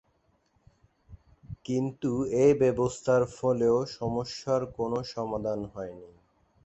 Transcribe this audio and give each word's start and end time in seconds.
কিন্তু 1.65 2.11
এ 2.39 2.47
ব্যবস্থার 2.61 3.21
ফলেও 3.37 3.77
সমস্যার 3.97 4.61
কোনো 4.77 4.97
সমাধান 5.13 5.59
হয়নি। 5.73 6.09